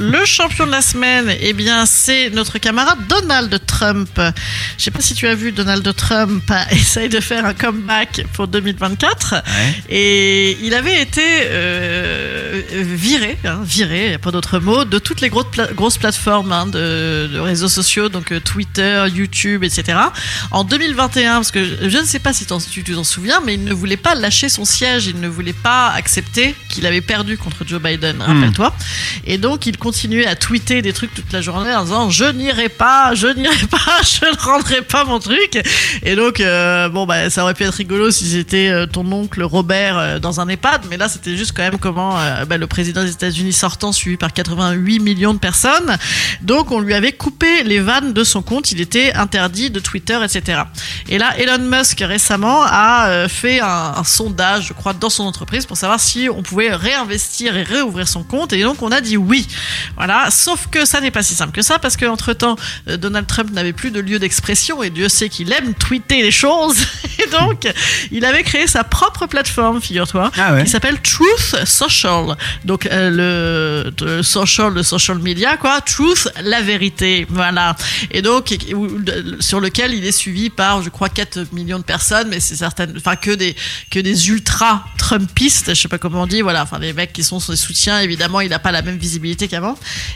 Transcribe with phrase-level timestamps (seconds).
[0.00, 4.08] Le champion de la semaine, eh bien, c'est notre camarade Donald Trump.
[4.78, 8.46] Je sais pas si tu as vu Donald Trump essaye de faire un comeback pour
[8.46, 9.42] 2024.
[9.88, 14.98] Et il avait été euh, viré, hein, viré, il n'y a pas d'autre mot, de
[15.00, 19.64] toutes les grosses, pla- grosses plateformes hein, de, de réseaux sociaux, donc euh, Twitter, YouTube,
[19.64, 19.98] etc.
[20.52, 23.72] En 2021, parce que je ne sais pas si tu t'en souviens, mais il ne
[23.74, 27.82] voulait pas lâcher son siège, il ne voulait pas accepter qu'il avait perdu contre Joe
[27.82, 28.72] Biden, rappelle-toi.
[29.26, 32.68] Et donc, il continuait à tweeter des trucs toute la journée en disant je n'irai
[32.68, 35.58] pas, je n'irai pas, je ne rendrai pas mon truc.
[36.02, 39.42] Et donc, euh, bon, bah, ça aurait pu être rigolo si c'était euh, ton oncle
[39.42, 43.02] Robert euh, dans un EHPAD, mais là, c'était juste quand même comment bah, le président
[43.02, 45.96] des États-Unis sortant, suivi par 88 millions de personnes.
[46.42, 48.70] Donc, on lui avait coupé les vannes de son compte.
[48.72, 50.64] Il était interdit de Twitter, etc.
[51.08, 55.78] Et là, Elon Musk récemment a fait un sondage, je crois, dans son entreprise pour
[55.78, 58.52] savoir si on pouvait réinvestir et réouvrir son compte.
[58.52, 59.46] Et donc, on a dit oui.
[59.96, 60.30] Voilà.
[60.30, 63.72] Sauf que ça n'est pas si simple que ça parce qu'entre temps, Donald Trump n'avait
[63.72, 66.76] plus de lieu d'expression et Dieu sait qu'il aime tweeter les choses.
[67.20, 67.66] Et donc,
[68.12, 70.62] il avait créé sa propre plateforme, figure-toi, Ah ouais.
[70.64, 72.36] qui s'appelle Truth Social.
[72.64, 75.80] Donc, euh, le, le social, le social media, quoi.
[75.80, 77.26] Truth, la vérité.
[77.28, 77.74] Voilà.
[78.12, 78.56] Et donc,
[79.40, 82.94] sur lequel il est suivi par, je crois, 4 millions de personnes, mais c'est certaines,
[82.96, 83.56] enfin, que des,
[83.90, 87.24] que des ultra Trumpistes, je sais pas comment on dit, voilà, enfin, des mecs qui
[87.24, 89.67] sont ses soutiens, évidemment, il n'a pas la même visibilité qu'avant.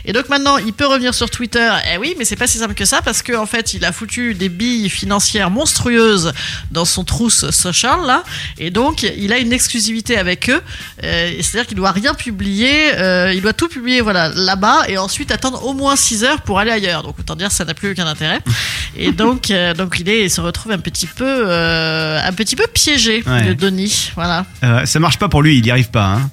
[0.05, 1.69] Et donc maintenant, il peut revenir sur Twitter.
[1.93, 3.91] Eh oui, mais c'est pas si simple que ça parce qu'en en fait, il a
[3.91, 6.31] foutu des billes financières monstrueuses
[6.71, 8.23] dans son trousse social là,
[8.57, 10.61] et donc il a une exclusivité avec eux.
[11.03, 15.31] Euh, C'est-à-dire qu'il doit rien publier, euh, il doit tout publier voilà là-bas et ensuite
[15.31, 17.03] attendre au moins 6 heures pour aller ailleurs.
[17.03, 18.39] Donc autant dire ça n'a plus aucun intérêt.
[18.95, 22.65] Et donc euh, donc il est il se retrouve un petit peu un petit peu
[22.73, 23.43] piégé Ouais.
[23.43, 24.11] de Denis.
[24.15, 24.45] Voilà.
[24.85, 26.05] Ça marche pas pour lui, il y arrive pas.
[26.05, 26.29] Hein.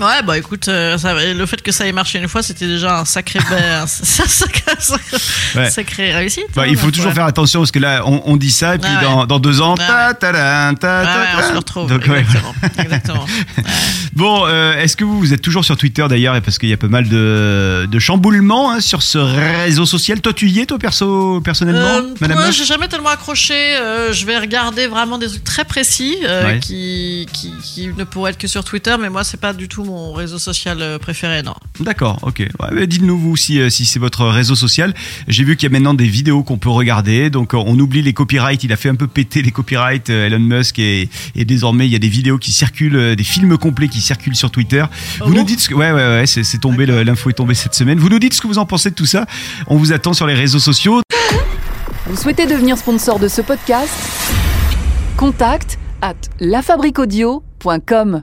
[0.00, 3.00] Ouais, bah écoute, euh, ça, le fait que ça ait marché une fois, c'était déjà
[3.00, 3.84] un sacré, un
[5.56, 5.70] Ouais.
[5.70, 6.46] sacré réussite.
[6.54, 7.14] Bah, hein, il faut toujours ouais.
[7.14, 9.04] faire attention parce que là, on, on dit ça et puis Ah ouais.
[9.04, 10.32] dans, dans deux ans, ta ta
[10.74, 11.04] ta
[11.38, 11.88] on se retrouve.
[11.90, 12.20] Donc, ouais.
[12.20, 12.54] exactement.
[12.78, 13.26] exactement.
[14.22, 16.72] Bon, euh, est-ce que vous, vous êtes toujours sur Twitter d'ailleurs et parce qu'il y
[16.72, 20.20] a pas mal de, de chamboulements hein, sur ce réseau social?
[20.20, 23.54] Toi, tu y es, toi, perso, personnellement, Euh, Madame moi, j'ai jamais tellement accroché.
[23.54, 26.60] euh, je vais regarder vraiment des trucs très précis euh, Ouais.
[26.60, 29.82] qui, qui, qui ne pourraient être que sur Twitter, mais moi, c'est pas du tout
[29.82, 31.54] mon réseau social préféré, non.
[31.80, 32.46] D'accord, ok.
[32.60, 34.94] Ouais, Dites-nous vous si, si c'est votre réseau social.
[35.26, 38.12] J'ai vu qu'il y a maintenant des vidéos qu'on peut regarder, donc on oublie les
[38.12, 38.62] copyrights.
[38.62, 41.96] Il a fait un peu péter les copyrights, Elon Musk, et, et désormais il y
[41.96, 44.84] a des vidéos qui circulent, des films complets qui circulent sur Twitter.
[45.20, 47.54] Ah vous nous dites ce que, ouais, ouais, ouais, c'est c'est tombé, l'info est tombée
[47.54, 47.98] cette semaine.
[47.98, 49.26] Vous nous dites ce que vous en pensez de tout ça.
[49.66, 51.00] On vous attend sur les réseaux sociaux.
[52.06, 53.92] Vous souhaitez devenir sponsor de ce podcast?
[55.16, 58.22] Contact à lafabriquaudio.com.